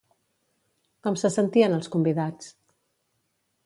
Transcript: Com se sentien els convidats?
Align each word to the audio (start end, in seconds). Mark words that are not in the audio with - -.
Com 1.09 1.19
se 1.25 1.33
sentien 1.37 1.79
els 1.79 1.93
convidats? 1.97 2.53